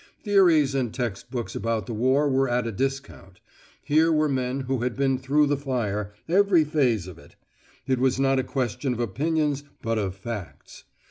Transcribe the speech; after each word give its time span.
Theories 0.23 0.73
and 0.73 0.91
text 0.91 1.29
books 1.29 1.53
about 1.55 1.85
the 1.85 1.93
war 1.93 2.27
were 2.27 2.49
at 2.49 2.65
a 2.65 2.71
discount: 2.71 3.39
here 3.83 4.11
were 4.11 4.27
men 4.27 4.61
who 4.61 4.79
had 4.79 4.95
been 4.95 5.19
through 5.19 5.45
the 5.45 5.55
fire, 5.57 6.11
every 6.27 6.63
phase 6.63 7.05
of 7.05 7.19
it. 7.19 7.35
It 7.85 7.99
was 7.99 8.19
not 8.19 8.39
a 8.39 8.43
question 8.43 8.93
of 8.93 8.99
opinions, 8.99 9.63
but 9.83 9.99
of 9.99 10.15
facts. 10.15 10.85